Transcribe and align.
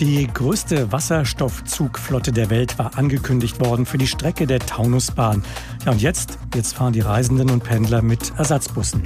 Die 0.00 0.28
größte 0.32 0.92
Wasserstoffzugflotte 0.92 2.30
der 2.30 2.50
Welt 2.50 2.78
war 2.78 2.96
angekündigt 2.96 3.58
worden 3.58 3.84
für 3.84 3.98
die 3.98 4.06
Strecke 4.06 4.46
der 4.46 4.60
Taunusbahn. 4.60 5.42
Ja, 5.84 5.90
und 5.90 6.00
jetzt, 6.00 6.38
jetzt 6.54 6.76
fahren 6.76 6.92
die 6.92 7.00
Reisenden 7.00 7.50
und 7.50 7.64
Pendler 7.64 8.00
mit 8.00 8.32
Ersatzbussen. 8.36 9.02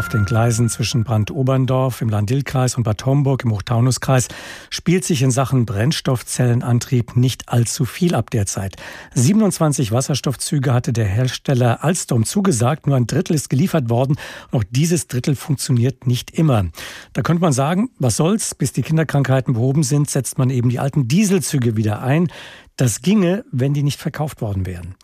Auf 0.00 0.08
den 0.08 0.24
Gleisen 0.24 0.70
zwischen 0.70 1.04
Brandoberndorf 1.04 2.00
im 2.00 2.08
Landil-Kreis 2.08 2.78
und 2.78 2.84
Bad 2.84 3.04
Homburg 3.04 3.44
im 3.44 3.52
Hochtaunuskreis 3.52 4.28
spielt 4.70 5.04
sich 5.04 5.20
in 5.20 5.30
Sachen 5.30 5.66
Brennstoffzellenantrieb 5.66 7.16
nicht 7.16 7.50
allzu 7.50 7.84
viel 7.84 8.14
ab 8.14 8.30
derzeit. 8.30 8.76
27 9.14 9.92
Wasserstoffzüge 9.92 10.72
hatte 10.72 10.94
der 10.94 11.04
Hersteller 11.04 11.84
Alstom 11.84 12.24
zugesagt, 12.24 12.86
nur 12.86 12.96
ein 12.96 13.06
Drittel 13.06 13.34
ist 13.34 13.50
geliefert 13.50 13.90
worden 13.90 14.16
auch 14.52 14.64
dieses 14.70 15.06
Drittel 15.06 15.36
funktioniert 15.36 16.06
nicht 16.06 16.30
immer. 16.30 16.64
Da 17.12 17.20
könnte 17.20 17.42
man 17.42 17.52
sagen, 17.52 17.90
was 17.98 18.16
soll's, 18.16 18.54
bis 18.54 18.72
die 18.72 18.80
Kinderkrankheiten 18.80 19.52
behoben 19.52 19.82
sind, 19.82 20.08
setzt 20.08 20.38
man 20.38 20.48
eben 20.48 20.70
die 20.70 20.78
alten 20.78 21.08
Dieselzüge 21.08 21.76
wieder 21.76 22.00
ein. 22.00 22.32
Das 22.76 23.02
ginge, 23.02 23.44
wenn 23.52 23.74
die 23.74 23.82
nicht 23.82 24.00
verkauft 24.00 24.40
worden 24.40 24.64
wären. 24.64 24.94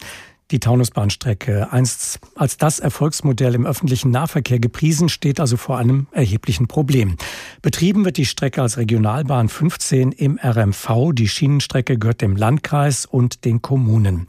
Die 0.52 0.60
Taunusbahnstrecke, 0.60 1.72
einst 1.72 2.20
als 2.36 2.56
das 2.56 2.78
Erfolgsmodell 2.78 3.56
im 3.56 3.66
öffentlichen 3.66 4.12
Nahverkehr 4.12 4.60
gepriesen, 4.60 5.08
steht 5.08 5.40
also 5.40 5.56
vor 5.56 5.76
einem 5.76 6.06
erheblichen 6.12 6.68
Problem. 6.68 7.16
Betrieben 7.62 8.04
wird 8.04 8.16
die 8.16 8.26
Strecke 8.26 8.62
als 8.62 8.76
Regionalbahn 8.76 9.48
15 9.48 10.12
im 10.12 10.38
RMV. 10.40 11.10
Die 11.14 11.26
Schienenstrecke 11.26 11.98
gehört 11.98 12.20
dem 12.20 12.36
Landkreis 12.36 13.06
und 13.06 13.44
den 13.44 13.60
Kommunen. 13.60 14.28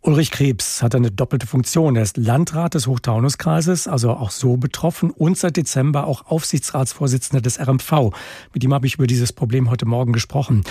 Ulrich 0.00 0.30
Krebs 0.30 0.82
hat 0.82 0.94
eine 0.94 1.10
doppelte 1.10 1.46
Funktion. 1.46 1.94
Er 1.94 2.04
ist 2.04 2.16
Landrat 2.16 2.72
des 2.72 2.86
Hochtaunuskreises, 2.86 3.86
also 3.86 4.12
auch 4.12 4.30
so 4.30 4.56
betroffen 4.56 5.10
und 5.10 5.36
seit 5.36 5.58
Dezember 5.58 6.06
auch 6.06 6.24
Aufsichtsratsvorsitzender 6.24 7.42
des 7.42 7.60
RMV. 7.60 8.14
Mit 8.54 8.64
ihm 8.64 8.72
habe 8.72 8.86
ich 8.86 8.94
über 8.94 9.06
dieses 9.06 9.34
Problem 9.34 9.68
heute 9.68 9.84
Morgen 9.84 10.14
gesprochen. 10.14 10.64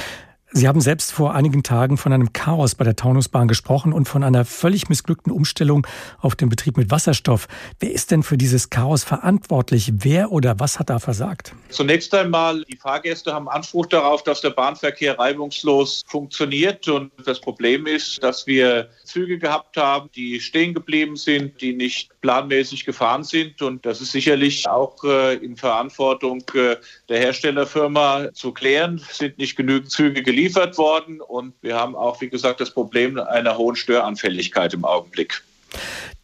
Sie 0.51 0.67
haben 0.67 0.81
selbst 0.81 1.11
vor 1.11 1.35
einigen 1.35 1.61
Tagen 1.61 1.95
von 1.95 2.11
einem 2.11 2.33
Chaos 2.33 2.73
bei 2.73 2.83
der 2.83 2.95
Taunusbahn 2.95 3.47
gesprochen 3.47 3.93
und 3.93 4.09
von 4.09 4.23
einer 4.23 4.45
völlig 4.45 4.89
missglückten 4.89 5.31
Umstellung 5.31 5.85
auf 6.19 6.35
den 6.35 6.49
Betrieb 6.49 6.75
mit 6.75 6.89
Wasserstoff. 6.89 7.47
Wer 7.79 7.91
ist 7.91 8.09
denn 8.09 8.23
für 8.23 8.35
dieses 8.35 8.71
Chaos 8.71 9.03
verantwortlich? 9.03 9.91
Wer 9.97 10.31
oder 10.31 10.59
was 10.59 10.79
hat 10.79 10.89
da 10.89 10.97
versagt? 10.97 11.53
Zunächst 11.69 12.15
einmal, 12.15 12.63
die 12.63 12.77
Fahrgäste 12.77 13.31
haben 13.31 13.47
Anspruch 13.47 13.85
darauf, 13.85 14.23
dass 14.23 14.41
der 14.41 14.49
Bahnverkehr 14.49 15.19
reibungslos 15.19 16.01
funktioniert. 16.07 16.87
Und 16.87 17.11
das 17.23 17.39
Problem 17.39 17.85
ist, 17.85 18.23
dass 18.23 18.47
wir 18.47 18.89
Züge 19.03 19.37
gehabt 19.37 19.77
haben, 19.77 20.09
die 20.15 20.39
stehen 20.39 20.73
geblieben 20.73 21.15
sind, 21.15 21.61
die 21.61 21.73
nicht 21.73 22.09
planmäßig 22.21 22.85
gefahren 22.85 23.23
sind. 23.23 23.61
Und 23.61 23.85
das 23.85 24.01
ist 24.01 24.13
sicherlich 24.13 24.67
auch 24.67 25.03
äh, 25.03 25.35
in 25.35 25.55
Verantwortung 25.57 26.41
äh, 26.55 26.77
der 27.07 27.19
Herstellerfirma 27.19 28.33
zu 28.33 28.51
klären. 28.51 28.99
Es 29.11 29.19
sind 29.19 29.37
nicht 29.37 29.55
genügend 29.55 29.91
Züge 29.91 30.23
geliefert 30.23 30.38
worden. 30.77 31.21
Und 31.21 31.53
wir 31.61 31.75
haben 31.75 31.95
auch, 31.95 32.21
wie 32.21 32.29
gesagt, 32.29 32.61
das 32.61 32.71
Problem 32.71 33.19
einer 33.19 33.57
hohen 33.57 33.75
Störanfälligkeit 33.75 34.73
im 34.73 34.85
Augenblick. 34.85 35.43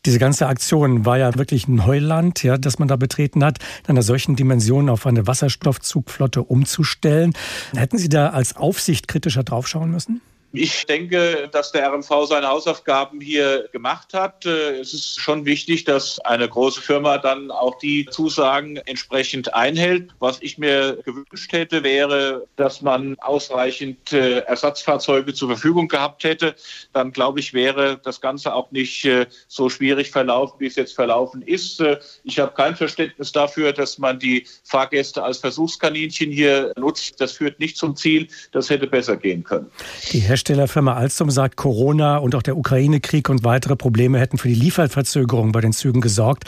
Diese 0.06 0.20
ganze 0.20 0.48
Aktion 0.48 1.06
war 1.06 1.18
ja 1.18 1.36
wirklich 1.36 1.68
ein 1.68 1.86
Heuland, 1.86 2.44
ja, 2.44 2.58
das 2.58 2.78
man 2.78 2.88
da 2.88 2.96
betreten 2.96 3.44
hat, 3.44 3.58
in 3.84 3.90
einer 3.90 4.04
solchen 4.04 4.36
Dimension 4.36 4.90
auf 4.90 5.08
eine 5.08 5.26
Wasserstoffzugflotte 5.26 6.44
umzustellen. 6.44 7.34
Hätten 7.76 7.98
Sie 7.98 8.10
da 8.10 8.30
als 8.30 8.56
Aufsicht 8.56 9.08
kritischer 9.08 9.44
draufschauen 9.44 9.90
müssen? 9.90 10.22
Ich 10.58 10.86
denke, 10.86 11.50
dass 11.52 11.72
der 11.72 11.92
RMV 11.92 12.28
seine 12.28 12.48
Hausaufgaben 12.48 13.20
hier 13.22 13.68
gemacht 13.72 14.14
hat. 14.14 14.46
Äh, 14.46 14.80
es 14.80 14.94
ist 14.94 15.20
schon 15.20 15.46
wichtig, 15.46 15.84
dass 15.84 16.20
eine 16.20 16.48
große 16.48 16.82
Firma 16.82 17.18
dann 17.18 17.52
auch 17.52 17.78
die 17.80 18.06
Zusagen 18.06 18.78
entsprechend 18.78 19.54
einhält. 19.54 20.12
Was 20.20 20.38
ich 20.42 20.58
mir 20.58 21.00
gewünscht 21.04 21.52
hätte, 21.52 21.84
wäre, 21.84 22.48
dass 22.56 22.82
man 22.82 23.18
ausreichend 23.20 24.14
äh, 24.14 24.40
Ersatzfahrzeuge 24.40 25.34
zur 25.34 25.50
Verfügung 25.50 25.88
gehabt 25.88 26.24
hätte. 26.24 26.56
Dann 26.94 27.12
glaube 27.12 27.40
ich, 27.40 27.54
wäre 27.54 28.00
das 28.04 28.22
Ganze 28.22 28.54
auch 28.54 28.72
nicht 28.72 29.06
äh, 29.06 29.28
so 29.48 29.70
schwierig 29.70 30.12
verlaufen, 30.12 30.56
wie 30.60 30.68
es 30.68 30.76
jetzt 30.76 30.96
verlaufen 30.96 31.42
ist. 31.42 31.84
Ich 32.24 32.40
habe 32.40 32.54
kein 32.54 32.76
Verständnis 32.76 33.32
dafür, 33.32 33.74
dass 33.74 33.98
man 33.98 34.20
die 34.20 34.46
Fahrgäste 34.64 35.24
als 35.24 35.40
Versuchskaninchen 35.40 36.32
hier 36.32 36.74
nutzt. 36.78 37.20
Das 37.20 37.34
führt 37.34 37.60
nicht 37.60 37.78
zum 37.78 37.96
Ziel. 37.96 38.28
Das 38.52 38.70
hätte 38.70 38.88
besser 38.88 39.18
gehen 39.18 39.44
können. 39.44 39.72
Die 40.12 40.22
Herstellerfirma 40.46 40.94
Alstom 40.94 41.32
sagt, 41.32 41.56
Corona 41.56 42.18
und 42.18 42.36
auch 42.36 42.44
der 42.44 42.56
Ukraine-Krieg 42.56 43.30
und 43.30 43.44
weitere 43.44 43.76
Probleme 43.76 44.20
hätten 44.20 44.38
für 44.38 44.48
die 44.48 44.54
Lieferverzögerung 44.54 45.52
bei 45.52 45.60
den 45.60 45.74
Zügen 45.74 46.02
gesorgt. 46.02 46.44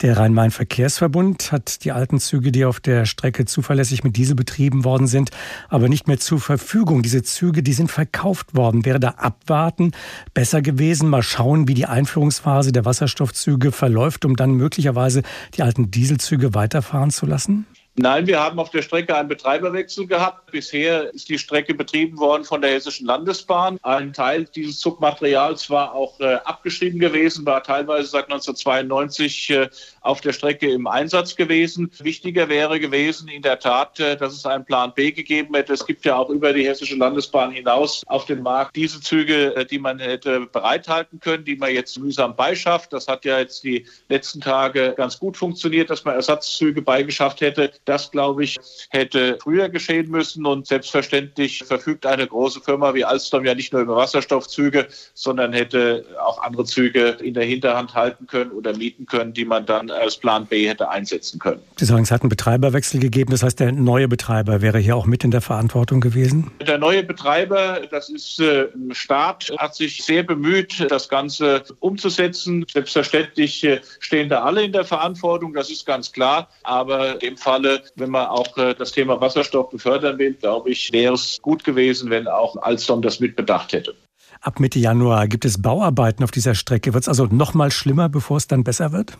Der 0.00 0.16
Rhein-Main-Verkehrsverbund 0.16 1.52
hat 1.52 1.84
die 1.84 1.92
alten 1.92 2.20
Züge, 2.20 2.52
die 2.52 2.64
auf 2.64 2.80
der 2.80 3.04
Strecke 3.04 3.44
zuverlässig 3.44 4.02
mit 4.02 4.16
Diesel 4.16 4.34
betrieben 4.34 4.86
worden 4.86 5.06
sind, 5.06 5.28
aber 5.68 5.90
nicht 5.90 6.08
mehr 6.08 6.18
zur 6.18 6.40
Verfügung. 6.40 7.02
Diese 7.02 7.22
Züge, 7.22 7.62
die 7.62 7.74
sind 7.74 7.90
verkauft 7.90 8.56
worden. 8.56 8.86
Wäre 8.86 8.98
da 8.98 9.10
abwarten 9.18 9.92
besser 10.32 10.62
gewesen? 10.62 11.10
Mal 11.10 11.22
schauen, 11.22 11.68
wie 11.68 11.74
die 11.74 11.84
Einführungsphase 11.84 12.72
der 12.72 12.86
Wasserstoffzüge 12.86 13.72
verläuft, 13.72 14.24
um 14.24 14.36
dann 14.36 14.52
möglicherweise 14.52 15.22
die 15.52 15.62
alten 15.62 15.90
Dieselzüge 15.90 16.54
weiterfahren 16.54 17.10
zu 17.10 17.26
lassen? 17.26 17.66
Nein, 17.96 18.26
wir 18.26 18.40
haben 18.40 18.58
auf 18.58 18.70
der 18.70 18.82
Strecke 18.82 19.14
einen 19.14 19.28
Betreiberwechsel 19.28 20.06
gehabt. 20.06 20.43
Bisher 20.54 21.12
ist 21.12 21.28
die 21.28 21.38
Strecke 21.38 21.74
betrieben 21.74 22.16
worden 22.18 22.44
von 22.44 22.62
der 22.62 22.70
Hessischen 22.70 23.08
Landesbahn. 23.08 23.76
Ein 23.82 24.12
Teil 24.12 24.44
dieses 24.44 24.78
Zugmaterials 24.78 25.68
war 25.68 25.92
auch 25.92 26.20
äh, 26.20 26.34
abgeschrieben 26.44 27.00
gewesen, 27.00 27.44
war 27.44 27.64
teilweise 27.64 28.06
seit 28.06 28.26
1992 28.26 29.50
äh, 29.50 29.68
auf 30.02 30.20
der 30.20 30.32
Strecke 30.32 30.70
im 30.70 30.86
Einsatz 30.86 31.34
gewesen. 31.34 31.90
Wichtiger 31.98 32.48
wäre 32.48 32.78
gewesen 32.78 33.26
in 33.26 33.42
der 33.42 33.58
Tat, 33.58 33.98
äh, 33.98 34.16
dass 34.16 34.32
es 34.32 34.46
einen 34.46 34.64
Plan 34.64 34.92
B 34.94 35.10
gegeben 35.10 35.56
hätte. 35.56 35.72
Es 35.72 35.84
gibt 35.84 36.04
ja 36.04 36.14
auch 36.14 36.30
über 36.30 36.52
die 36.52 36.64
Hessische 36.64 36.94
Landesbahn 36.94 37.50
hinaus 37.50 38.04
auf 38.06 38.26
dem 38.26 38.44
Markt 38.44 38.76
diese 38.76 39.00
Züge, 39.00 39.56
äh, 39.56 39.66
die 39.66 39.80
man 39.80 39.98
hätte 39.98 40.46
bereithalten 40.46 41.18
können, 41.18 41.44
die 41.44 41.56
man 41.56 41.74
jetzt 41.74 41.98
mühsam 41.98 42.36
beischafft. 42.36 42.92
Das 42.92 43.08
hat 43.08 43.24
ja 43.24 43.40
jetzt 43.40 43.64
die 43.64 43.86
letzten 44.08 44.40
Tage 44.40 44.94
ganz 44.96 45.18
gut 45.18 45.36
funktioniert, 45.36 45.90
dass 45.90 46.04
man 46.04 46.14
Ersatzzüge 46.14 46.80
beigeschafft 46.80 47.40
hätte. 47.40 47.72
Das, 47.86 48.12
glaube 48.12 48.44
ich, 48.44 48.56
hätte 48.90 49.36
früher 49.42 49.68
geschehen 49.68 50.08
müssen. 50.08 50.43
Und 50.46 50.66
selbstverständlich 50.66 51.64
verfügt 51.64 52.06
eine 52.06 52.26
große 52.26 52.60
Firma 52.60 52.94
wie 52.94 53.04
Alstom 53.04 53.44
ja 53.44 53.54
nicht 53.54 53.72
nur 53.72 53.82
über 53.82 53.96
Wasserstoffzüge, 53.96 54.86
sondern 55.14 55.52
hätte 55.52 56.04
auch 56.24 56.42
andere 56.42 56.64
Züge 56.64 57.16
in 57.20 57.34
der 57.34 57.44
Hinterhand 57.44 57.94
halten 57.94 58.26
können 58.26 58.50
oder 58.52 58.76
mieten 58.76 59.06
können, 59.06 59.32
die 59.32 59.44
man 59.44 59.66
dann 59.66 59.90
als 59.90 60.16
Plan 60.16 60.46
B 60.46 60.68
hätte 60.68 60.88
einsetzen 60.88 61.38
können. 61.38 61.60
Sie 61.76 61.84
sagen, 61.84 62.02
es 62.02 62.10
hat 62.10 62.22
einen 62.22 62.28
Betreiberwechsel 62.28 63.00
gegeben. 63.00 63.30
Das 63.30 63.42
heißt, 63.42 63.60
der 63.60 63.72
neue 63.72 64.08
Betreiber 64.08 64.62
wäre 64.62 64.78
hier 64.78 64.96
auch 64.96 65.06
mit 65.06 65.24
in 65.24 65.30
der 65.30 65.40
Verantwortung 65.40 66.00
gewesen? 66.00 66.50
Der 66.66 66.78
neue 66.78 67.02
Betreiber, 67.02 67.80
das 67.90 68.08
ist 68.08 68.40
äh, 68.40 68.66
Staat, 68.90 69.52
hat 69.58 69.74
sich 69.74 70.04
sehr 70.04 70.22
bemüht, 70.22 70.86
das 70.90 71.08
Ganze 71.08 71.64
umzusetzen. 71.80 72.64
Selbstverständlich 72.72 73.64
äh, 73.64 73.80
stehen 74.00 74.28
da 74.28 74.42
alle 74.42 74.62
in 74.62 74.72
der 74.72 74.84
Verantwortung, 74.84 75.54
das 75.54 75.70
ist 75.70 75.86
ganz 75.86 76.12
klar. 76.12 76.48
Aber 76.62 77.14
dem 77.14 77.36
Falle 77.36 77.82
wenn 77.96 78.10
man 78.10 78.26
auch 78.26 78.56
äh, 78.56 78.74
das 78.74 78.92
Thema 78.92 79.20
Wasserstoff 79.20 79.70
befördern 79.70 80.18
will, 80.18 80.33
glaube 80.40 80.70
ich, 80.70 80.92
wäre 80.92 81.14
es 81.14 81.40
gut 81.42 81.64
gewesen, 81.64 82.10
wenn 82.10 82.28
auch 82.28 82.56
Alstom 82.56 83.02
das 83.02 83.20
mitbedacht 83.20 83.72
hätte. 83.72 83.94
Ab 84.40 84.60
Mitte 84.60 84.78
Januar 84.78 85.26
gibt 85.26 85.44
es 85.44 85.60
Bauarbeiten 85.60 86.22
auf 86.22 86.30
dieser 86.30 86.54
Strecke. 86.54 86.92
Wird 86.92 87.04
es 87.04 87.08
also 87.08 87.26
noch 87.26 87.54
mal 87.54 87.70
schlimmer, 87.70 88.08
bevor 88.08 88.36
es 88.36 88.46
dann 88.46 88.62
besser 88.62 88.92
wird? 88.92 89.16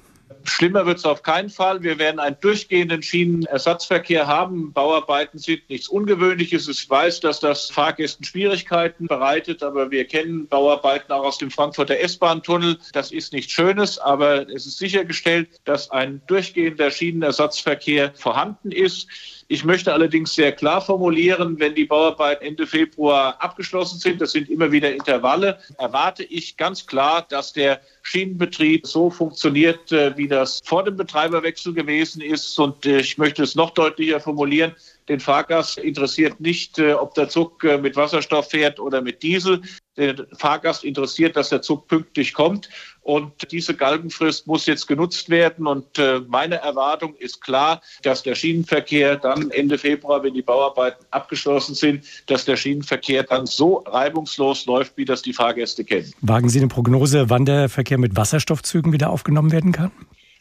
Schlimmer 0.46 0.84
wird 0.84 0.98
es 0.98 1.06
auf 1.06 1.22
keinen 1.22 1.48
Fall. 1.48 1.82
Wir 1.82 1.98
werden 1.98 2.20
einen 2.20 2.36
durchgehenden 2.40 3.02
Schienenersatzverkehr 3.02 4.26
haben. 4.26 4.74
Bauarbeiten 4.74 5.38
sind 5.38 5.68
nichts 5.70 5.88
Ungewöhnliches. 5.88 6.68
Ich 6.68 6.88
weiß, 6.88 7.20
dass 7.20 7.40
das 7.40 7.70
Fahrgästen 7.70 8.24
Schwierigkeiten 8.26 9.06
bereitet, 9.06 9.62
aber 9.62 9.90
wir 9.90 10.04
kennen 10.04 10.46
Bauarbeiten 10.46 11.12
auch 11.12 11.24
aus 11.24 11.38
dem 11.38 11.50
Frankfurter 11.50 11.98
S-Bahn-Tunnel. 11.98 12.78
Das 12.92 13.10
ist 13.10 13.32
nichts 13.32 13.52
Schönes, 13.52 13.98
aber 13.98 14.46
es 14.50 14.66
ist 14.66 14.76
sichergestellt, 14.76 15.48
dass 15.64 15.90
ein 15.90 16.20
durchgehender 16.26 16.90
Schienenersatzverkehr 16.90 18.12
vorhanden 18.14 18.70
ist. 18.70 19.08
Ich 19.48 19.64
möchte 19.64 19.92
allerdings 19.92 20.34
sehr 20.34 20.52
klar 20.52 20.80
formulieren, 20.80 21.58
wenn 21.58 21.74
die 21.74 21.84
Bauarbeiten 21.84 22.44
Ende 22.46 22.66
Februar 22.66 23.36
abgeschlossen 23.42 23.98
sind, 23.98 24.20
das 24.20 24.32
sind 24.32 24.48
immer 24.48 24.72
wieder 24.72 24.92
Intervalle, 24.92 25.58
erwarte 25.78 26.24
ich 26.24 26.56
ganz 26.56 26.86
klar, 26.86 27.26
dass 27.28 27.52
der 27.52 27.80
Schienenbetrieb 28.02 28.86
so 28.86 29.10
funktioniert, 29.10 29.92
äh, 29.92 30.16
wie 30.16 30.28
das 30.28 30.60
vor 30.64 30.84
dem 30.84 30.96
Betreiberwechsel 30.96 31.74
gewesen 31.74 32.20
ist. 32.22 32.58
Und 32.58 32.86
äh, 32.86 33.00
ich 33.00 33.18
möchte 33.18 33.42
es 33.42 33.54
noch 33.54 33.70
deutlicher 33.70 34.20
formulieren. 34.20 34.74
Den 35.08 35.20
Fahrgast 35.20 35.78
interessiert 35.78 36.40
nicht, 36.40 36.78
äh, 36.78 36.94
ob 36.94 37.14
der 37.14 37.28
Zug 37.28 37.62
mit 37.62 37.96
Wasserstoff 37.96 38.50
fährt 38.50 38.80
oder 38.80 39.02
mit 39.02 39.22
Diesel. 39.22 39.60
Den 39.96 40.26
Fahrgast 40.36 40.82
interessiert, 40.82 41.36
dass 41.36 41.50
der 41.50 41.62
Zug 41.62 41.86
pünktlich 41.86 42.32
kommt. 42.34 42.68
Und 43.02 43.52
diese 43.52 43.74
Galgenfrist 43.74 44.46
muss 44.46 44.66
jetzt 44.66 44.88
genutzt 44.88 45.28
werden. 45.28 45.66
Und 45.66 45.98
äh, 45.98 46.20
meine 46.26 46.56
Erwartung 46.56 47.14
ist 47.16 47.40
klar, 47.40 47.82
dass 48.02 48.22
der 48.22 48.34
Schienenverkehr 48.34 49.16
dann 49.16 49.50
Ende 49.50 49.78
Februar, 49.78 50.22
wenn 50.22 50.34
die 50.34 50.42
Bauarbeiten 50.42 51.04
abgeschlossen 51.10 51.74
sind, 51.74 52.04
dass 52.26 52.46
der 52.46 52.56
Schienenverkehr 52.56 53.22
dann 53.22 53.46
so 53.46 53.84
reibungslos 53.86 54.66
läuft, 54.66 54.96
wie 54.96 55.04
das 55.04 55.22
die 55.22 55.34
Fahrgäste 55.34 55.84
kennen. 55.84 56.12
Wagen 56.22 56.48
Sie 56.48 56.58
eine 56.58 56.68
Prognose, 56.68 57.28
wann 57.28 57.44
der 57.44 57.68
Verkehr 57.68 57.98
mit 57.98 58.16
Wasserstoffzügen 58.16 58.92
wieder 58.92 59.10
aufgenommen 59.10 59.52
werden 59.52 59.72
kann? 59.72 59.92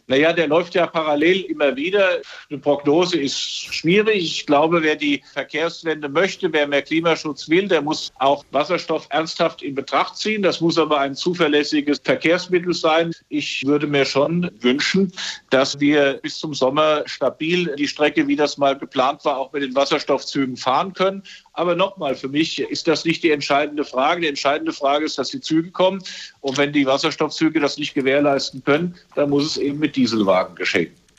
Naja, 0.08 0.34
der 0.34 0.48
läuft 0.48 0.76
ja 0.76 0.86
parallel 0.86 1.42
immer 1.42 1.76
wieder. 1.76 2.22
Eine 2.50 2.60
Prognose 2.60 3.20
ist 3.20 3.40
schwierig. 3.40 4.24
Ich 4.24 4.46
glaube, 4.46 4.84
wer 4.84 4.96
die 4.96 5.24
Verkehrswende 5.34 6.10
möchte, 6.10 6.52
wer 6.52 6.68
mehr 6.68 6.82
Klimaschutz 6.82 7.48
will, 7.48 7.68
der 7.68 7.82
muss 7.82 8.12
auch 8.20 8.44
Wasserstoff 8.52 9.08
ernsthaft 9.12 9.62
in 9.62 9.76
Betracht 9.76 10.18
ziehen. 10.18 10.42
Das 10.42 10.60
muss 10.60 10.78
aber 10.78 11.00
ein 11.00 11.16
zuverlässiges 11.16 12.02
Verkehrsmittel 12.04 12.74
sein. 12.74 13.14
Ich 13.30 13.64
würde 13.66 13.88
mir 13.88 14.06
schon 14.06 14.52
wünschen, 14.60 15.14
dass 15.50 15.80
wir 15.80 16.20
bis 16.22 16.38
zum 16.38 16.54
Sommer 16.54 17.04
stabil 17.06 17.74
die 17.78 17.88
Strecke, 17.88 18.28
wie 18.28 18.36
das 18.36 18.58
mal 18.58 18.78
geplant 18.78 19.24
war, 19.24 19.38
auch 19.38 19.54
mit 19.54 19.64
den 19.64 19.76
Wasserstoffzügen 19.76 20.58
fahren 20.58 20.94
können. 20.94 21.24
Aber 21.54 21.76
nochmal, 21.76 22.16
für 22.16 22.30
mich 22.30 22.60
ist 22.60 22.88
das 22.88 23.06
nicht 23.06 23.24
die 23.24 23.30
entscheidende 23.30 23.86
Frage. 23.86 24.22
Die 24.22 24.28
entscheidende 24.28 24.74
Frage 24.74 25.06
ist, 25.06 25.20
dass 25.20 25.30
die 25.30 25.40
Züge 25.40 25.70
kommen. 25.70 26.04
Und 26.42 26.58
wenn 26.58 26.74
die 26.74 26.86
Wasserstoffzüge 26.86 27.60
das 27.60 27.78
nicht 27.78 27.94
gewährleisten 27.94 28.64
können, 28.64 28.96
dann 29.16 29.30
muss 29.30 29.46
es 29.46 29.58
eben 29.58 29.78
mit 29.78 29.93
Dieselwagen 29.96 30.56
geschehen. 30.56 30.94